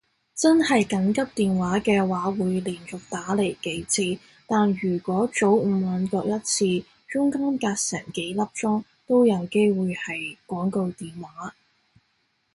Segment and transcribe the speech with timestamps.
[0.33, 11.53] 真係緊急電話嘅話會連續打嚟幾次，但如果早午晚各一次中間隔成幾粒鐘都有機會係廣告電話